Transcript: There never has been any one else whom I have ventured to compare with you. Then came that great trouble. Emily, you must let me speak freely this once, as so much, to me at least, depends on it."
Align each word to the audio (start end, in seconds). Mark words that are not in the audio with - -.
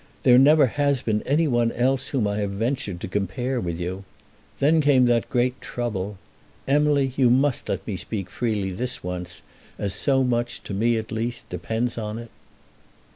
There 0.23 0.39
never 0.39 0.65
has 0.65 1.03
been 1.03 1.21
any 1.27 1.47
one 1.47 1.71
else 1.73 2.07
whom 2.07 2.25
I 2.25 2.37
have 2.39 2.49
ventured 2.49 2.99
to 3.01 3.07
compare 3.07 3.59
with 3.61 3.79
you. 3.79 4.03
Then 4.57 4.81
came 4.81 5.05
that 5.05 5.29
great 5.29 5.61
trouble. 5.61 6.17
Emily, 6.67 7.13
you 7.17 7.29
must 7.29 7.69
let 7.69 7.85
me 7.85 7.95
speak 7.95 8.27
freely 8.27 8.71
this 8.71 9.03
once, 9.03 9.43
as 9.77 9.93
so 9.93 10.23
much, 10.23 10.63
to 10.63 10.73
me 10.73 10.97
at 10.97 11.11
least, 11.11 11.49
depends 11.49 11.99
on 11.99 12.17
it." 12.17 12.31